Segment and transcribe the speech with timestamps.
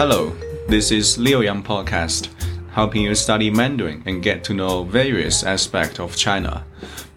[0.00, 0.30] Hello,
[0.68, 2.28] this is Liu Yang Podcast,
[2.72, 6.64] helping you study Mandarin and get to know various aspects of China.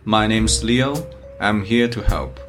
[0.05, 0.95] My name's Leo.
[1.39, 2.39] I'm here to help.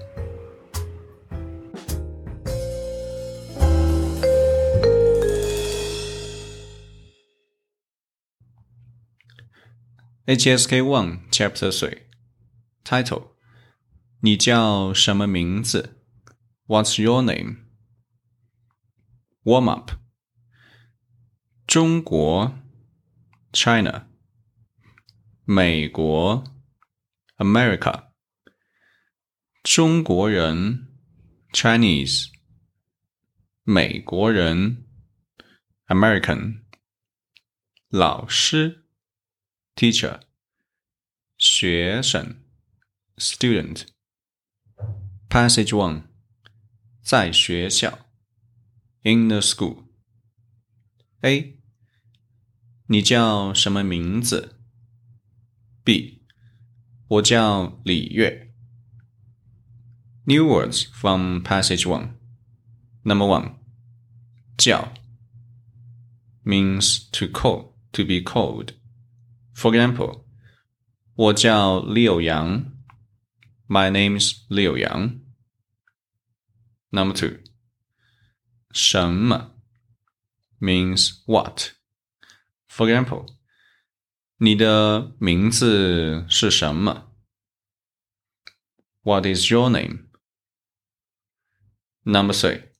[10.28, 12.02] HSK One Chapter Three
[12.84, 13.30] Title
[14.22, 15.96] 你叫什么名字？
[16.66, 17.56] What's your name?
[19.44, 19.92] Warm up.
[21.74, 22.58] 中国
[23.52, 24.06] China.
[25.44, 26.44] 美国
[27.36, 28.12] America.
[29.62, 30.88] 中国人
[31.52, 32.28] Chinese.
[33.62, 34.86] 美国人
[35.86, 36.62] American.
[37.88, 38.86] 老师
[39.74, 40.20] Teacher.
[41.36, 42.42] 学生
[43.16, 43.86] Student.
[45.28, 46.08] Passage One，
[47.02, 48.00] 在学校，
[49.02, 51.58] in the school。A，
[52.86, 54.56] 你叫什么名字？
[55.84, 56.22] B，
[57.08, 58.52] 我叫李月。
[60.24, 62.14] New words from passage one.
[63.02, 63.56] Number one，
[64.56, 64.92] 叫
[66.44, 68.74] means to call, to be called.
[69.54, 70.24] For example，
[71.14, 72.72] 我叫柳阳。
[73.66, 75.20] My name's Liu Yang.
[76.90, 77.38] Number two.
[78.72, 79.52] 什么
[80.58, 81.74] means what.
[82.74, 83.26] For example,
[84.36, 87.12] 你的名字是什么？
[89.02, 90.08] What is your name?
[92.02, 92.70] Number three.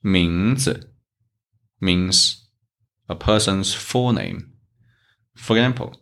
[0.00, 0.94] 名字
[1.78, 2.48] means
[3.06, 4.52] a person's full name.
[5.34, 6.00] For example,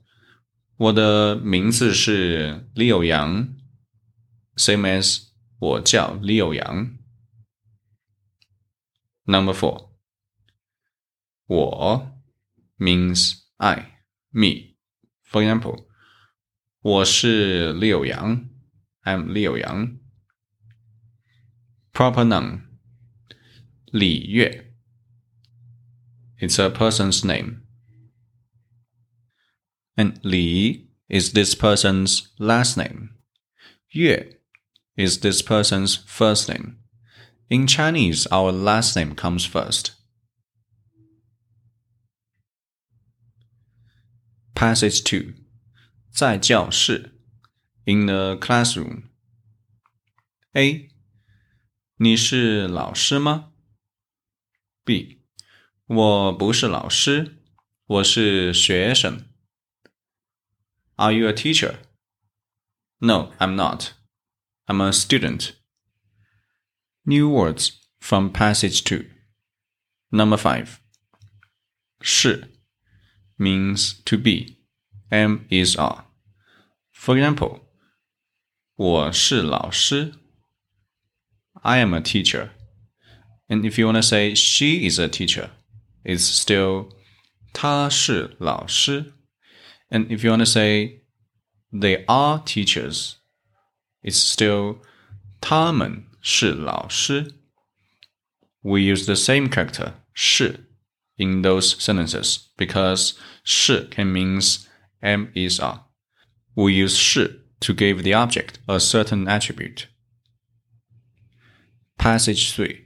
[0.77, 3.55] 我的名字是李有阳，
[4.57, 6.99] same as 我叫李有阳。
[9.25, 9.91] Number four，
[11.47, 12.12] 我
[12.79, 13.87] means I,
[14.33, 14.77] me.
[15.23, 15.87] For example，
[16.81, 18.49] 我是李有阳，
[19.03, 19.99] I'm 李有阳。
[21.93, 22.63] Proper noun，
[23.87, 24.73] 李月，
[26.39, 27.63] it's a person's name.
[29.97, 33.17] And Li is this person's last name.
[33.91, 34.37] Yue
[34.95, 36.77] is this person's first name.
[37.49, 39.93] In Chinese, our last name comes first.
[44.63, 45.35] Passage 2.
[46.11, 47.21] 在教室
[47.85, 49.11] in the classroom.
[50.53, 50.91] A.
[51.97, 53.53] 你是老师吗
[54.85, 55.23] B.
[55.87, 57.43] 我不是老师，
[57.87, 59.29] 我是学生。
[60.97, 61.77] Are you a teacher?
[62.99, 63.93] No, I'm not.
[64.67, 65.53] I'm a student.
[67.05, 69.09] New words from passage 2.
[70.11, 70.79] Number 5.
[72.01, 72.52] 是
[73.43, 74.59] means to be.
[75.11, 76.05] Am is are.
[76.93, 77.61] For example,
[78.77, 80.15] 我是老师
[81.63, 82.51] I am a teacher.
[83.49, 85.51] And if you want to say she is a teacher,
[86.05, 86.91] it's still
[87.53, 89.15] 她是老师
[89.91, 91.03] and if you want to say
[91.73, 93.17] they are teachers,
[94.03, 94.79] it's still
[95.41, 97.35] 他们是老师.
[98.61, 100.69] We use the same character 是
[101.17, 103.13] in those sentences because
[103.45, 104.67] 是 can means
[105.01, 105.85] am is are.
[106.55, 109.87] We use 是 to give the object a certain attribute.
[111.97, 112.85] Passage 3.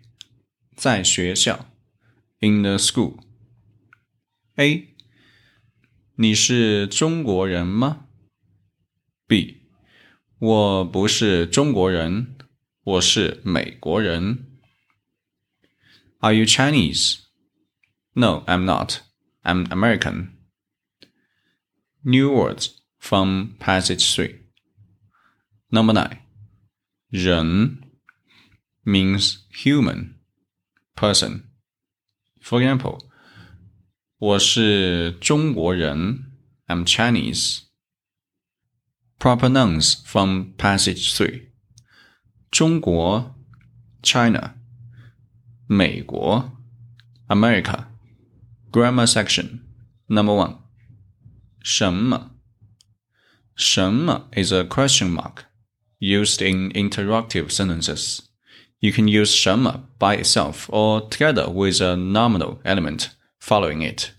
[0.74, 1.66] 在学校
[2.40, 3.18] in the school.
[4.56, 4.94] A
[6.16, 8.08] 你是中国人吗？
[9.26, 9.62] B，
[10.38, 12.36] 我不是中国人，
[12.82, 14.60] 我是美国人。
[16.18, 17.20] Are you Chinese?
[18.16, 19.00] No, I'm not.
[19.44, 20.36] I'm American.
[22.04, 24.40] New words from passage three.
[25.70, 26.18] Number nine.
[27.10, 27.78] 人
[28.84, 30.14] means human,
[30.96, 31.44] person.
[32.40, 32.98] For example,
[34.18, 36.32] 我是中国人，
[36.66, 37.62] I'm Chinese.
[39.18, 41.50] Proper nouns from passage three.
[42.50, 43.34] 中国
[44.02, 44.54] China.
[45.66, 46.50] 美国
[47.28, 47.86] America.
[48.70, 49.60] Grammar section.
[50.08, 50.58] Number one.
[51.62, 52.32] 什么
[53.54, 55.44] 什么 is a question mark
[56.00, 58.20] used in interrogative sentences.
[58.80, 64.10] You can use 什么 by itself or together with a nominal element following it.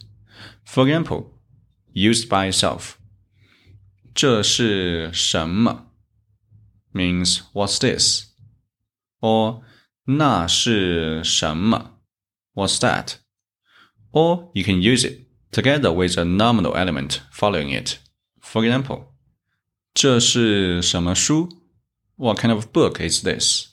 [0.63, 1.31] For example,
[1.94, 2.94] used by itself.
[4.15, 5.88] 这是什么
[6.94, 8.27] means what's this?
[9.19, 9.63] Or
[10.06, 12.00] 那是什么
[12.53, 13.15] What's that?
[14.12, 18.00] or you can use it together with a nominal element following it.
[18.39, 19.13] For example,
[19.94, 21.50] 这是什么书?
[22.15, 23.68] What kind of book is this?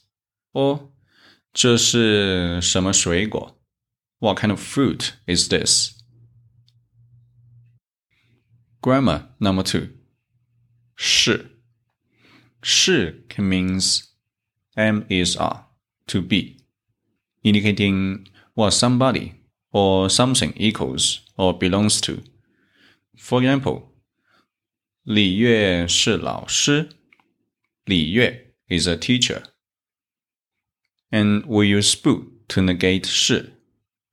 [0.53, 0.91] Or
[1.53, 3.59] 这是什么水果?
[4.19, 5.93] What kind of fruit is this?
[8.83, 9.89] Grammar number two.
[10.97, 11.59] 是
[12.63, 14.11] 是 can means
[14.77, 15.65] am is are
[16.07, 16.59] to be,
[17.43, 19.33] indicating what somebody
[19.75, 22.23] or something equals or belongs to.
[23.17, 23.89] For example,
[25.03, 26.91] 李月是老师。
[27.85, 29.43] 李月 is a teacher.
[31.11, 33.55] And we use 不 to negate 是.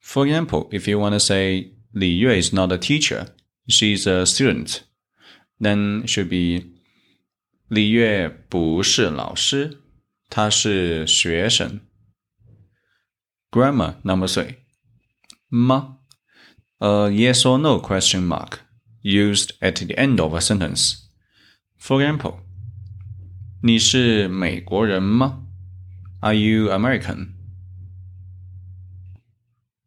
[0.01, 3.27] For example, if you want to say 李月 is not a teacher,
[3.67, 4.79] she is a student,
[5.59, 6.73] then should be
[7.67, 9.81] 李月不是老师，
[10.29, 11.81] 她是学生。
[13.51, 14.55] Grammar number three.
[15.51, 15.95] Ma,
[16.79, 18.61] a yes or no question mark
[19.01, 21.09] used at the end of a sentence.
[21.77, 22.39] For example,
[23.61, 25.47] 你是美国人吗?
[26.21, 27.33] Are you American?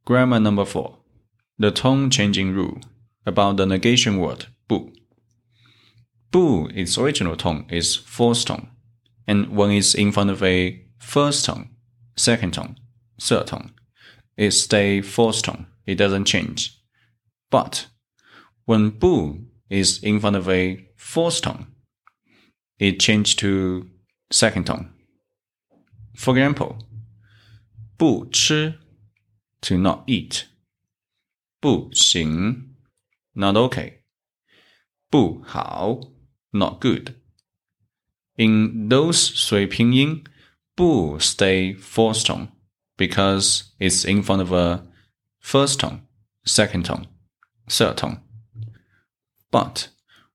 [0.04, 0.98] Grammar number four.
[1.58, 2.80] The tone changing rule
[3.24, 4.92] about the negation word 不.
[6.30, 8.68] 不 its original tone is fourth tone,
[9.26, 11.70] and when it's in front of a first tone,
[12.16, 12.76] second tone,
[13.20, 13.70] third tone,
[14.36, 15.66] it stays fourth tone.
[15.86, 16.78] It doesn't change.
[17.50, 17.86] But
[18.64, 21.66] when 不 is in front of a fourth tone,
[22.78, 23.88] it changed to
[24.30, 24.90] second tone.
[26.14, 26.78] For example,
[27.96, 28.78] 不吃
[29.60, 30.44] to not eat.
[31.60, 32.74] 不行
[33.34, 34.00] not okay.
[35.10, 36.00] 不好
[36.52, 37.14] not good.
[38.36, 40.24] In those three pinyin,
[40.74, 42.48] 不 stay fourth tone
[42.96, 44.86] because it's in front of a
[45.38, 46.02] first tone,
[46.44, 47.06] second tone,
[47.68, 48.20] third tone.
[49.50, 49.88] But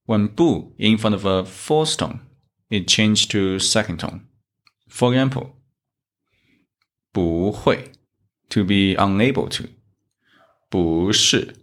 [0.06, 2.22] when 不 in front of a fourth tone,
[2.70, 4.28] it changed to second tone.
[4.88, 5.56] For example,
[7.12, 7.92] 不会
[8.50, 9.70] to be unable to,
[10.70, 11.56] 不是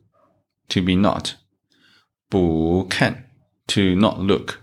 [0.69, 1.35] to be not,
[2.29, 3.31] 不看
[3.67, 4.61] to not look.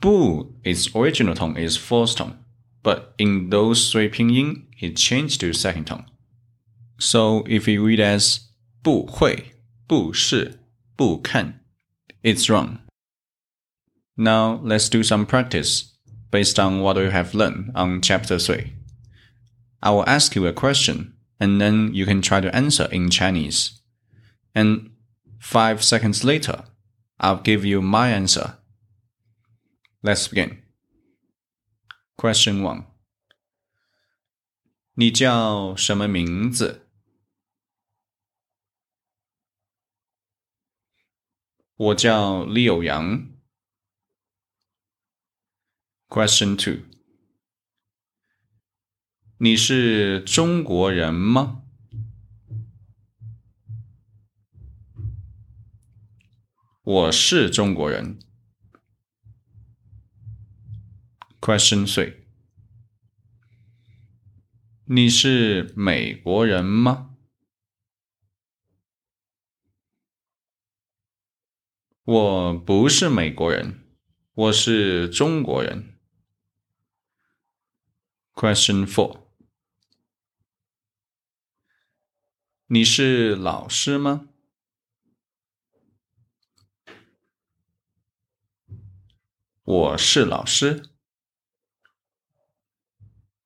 [0.00, 2.38] 不 its original tone is fourth tone,
[2.82, 6.06] but in those three pinyin, it changed to second tone.
[6.98, 8.40] So if you read as
[8.82, 9.52] 不会,
[9.86, 10.60] 不是,
[10.96, 11.60] 不看,
[12.22, 12.78] it's wrong.
[14.16, 15.92] Now let's do some practice
[16.30, 18.72] based on what we have learned on chapter 3.
[19.80, 23.80] I will ask you a question and then you can try to answer in Chinese.
[24.54, 24.90] And
[25.38, 26.64] five seconds later,
[27.20, 28.58] I'll give you my answer.
[30.02, 30.61] Let's begin.
[32.23, 32.85] Question one，
[34.93, 36.87] 你叫什么名字？
[41.75, 43.27] 我叫李友阳。
[46.07, 46.85] Question two，
[49.39, 51.65] 你是中国人吗？
[56.83, 58.17] 我是中国人。
[61.45, 62.23] Question three，
[64.85, 67.17] 你是美国人吗？
[72.05, 73.83] 我不是美国人，
[74.33, 75.99] 我是中国人。
[78.33, 79.27] Question four，
[82.67, 84.29] 你是老师吗？
[89.65, 90.92] 我是老师。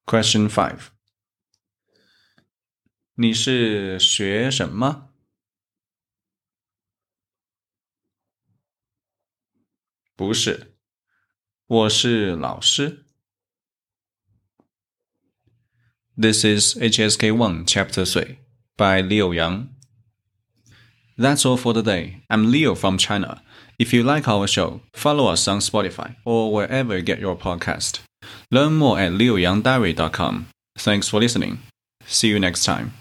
[0.07, 0.89] Question five，
[3.15, 5.11] 你是学什么？
[10.17, 10.77] 不是，
[11.67, 13.07] 我是老师。
[16.17, 18.37] This is HSK1 Chapter 3
[18.77, 19.69] by Leo Yang.
[21.17, 22.23] That's all for today.
[22.29, 23.43] I'm Leo from China.
[23.79, 28.01] If you like our show, follow us on Spotify or wherever you get your podcast.
[28.52, 30.48] Learn more at leoyangdiary.com.
[30.78, 31.60] Thanks for listening.
[32.06, 32.94] See you next time.